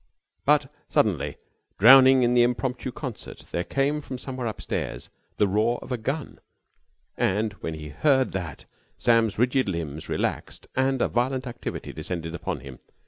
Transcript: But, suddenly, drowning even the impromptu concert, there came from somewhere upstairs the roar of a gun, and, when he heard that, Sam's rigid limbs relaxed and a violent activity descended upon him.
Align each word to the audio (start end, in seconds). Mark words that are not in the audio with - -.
But, 0.45 0.73
suddenly, 0.89 1.37
drowning 1.77 2.23
even 2.23 2.33
the 2.33 2.41
impromptu 2.41 2.91
concert, 2.91 3.45
there 3.51 3.63
came 3.63 4.01
from 4.01 4.17
somewhere 4.17 4.47
upstairs 4.47 5.09
the 5.37 5.47
roar 5.47 5.77
of 5.83 5.91
a 5.91 5.97
gun, 5.99 6.39
and, 7.15 7.53
when 7.61 7.75
he 7.75 7.89
heard 7.89 8.31
that, 8.31 8.65
Sam's 8.97 9.37
rigid 9.37 9.69
limbs 9.69 10.09
relaxed 10.09 10.65
and 10.75 11.03
a 11.03 11.07
violent 11.07 11.45
activity 11.45 11.93
descended 11.93 12.33
upon 12.33 12.61
him. 12.61 12.79